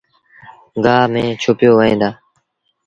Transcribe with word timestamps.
گآه 0.83 1.05
ميݩ 1.11 1.37
ڇُپيو 1.41 1.71
وهيݩ 1.77 1.99
دآ 2.01 2.09